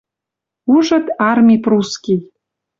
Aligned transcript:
Ужыт, 0.75 1.05
арми 1.29 1.55
прусский 1.63 2.21